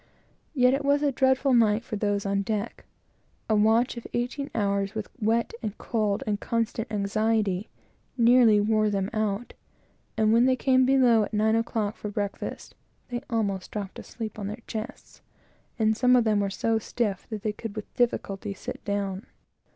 Yet 0.55 0.73
it 0.73 0.83
was 0.83 1.03
a 1.03 1.11
dreadful 1.11 1.53
night 1.53 1.83
for 1.83 1.95
those 1.95 2.25
on 2.25 2.41
deck. 2.41 2.85
A 3.47 3.55
watch 3.55 3.97
of 3.97 4.07
eighteen 4.13 4.49
hours, 4.55 4.95
with 4.95 5.09
wet, 5.21 5.53
and 5.61 5.77
cold, 5.77 6.23
and 6.25 6.39
constant 6.39 6.91
anxiety, 6.91 7.69
nearly 8.17 8.59
wore 8.59 8.89
them 8.89 9.11
out; 9.13 9.53
and 10.17 10.33
when 10.33 10.45
they 10.45 10.55
came 10.55 10.87
below 10.87 11.21
at 11.23 11.35
nine 11.35 11.53
o'clock 11.55 11.97
for 11.97 12.09
breakfast, 12.09 12.73
they 13.09 13.21
almost 13.29 13.69
dropped 13.69 13.99
asleep 13.99 14.39
on 14.39 14.47
their 14.47 14.63
chests, 14.65 15.21
and 15.77 15.95
some 15.95 16.15
of 16.15 16.23
them 16.23 16.39
were 16.39 16.49
so 16.49 16.79
stiff 16.79 17.27
that 17.29 17.43
they 17.43 17.53
could 17.53 17.75
with 17.75 17.93
difficulty 17.93 18.55
sit 18.55 18.83
down. 18.83 19.27